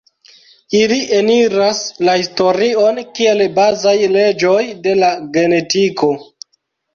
Ili 0.77 0.95
eniras 1.17 1.81
la 2.07 2.15
historion 2.21 2.97
kiel 3.19 3.43
bazaj 3.59 3.93
leĝoj 4.17 4.57
de 4.89 4.97
la 5.03 5.13
genetiko. 5.37 6.11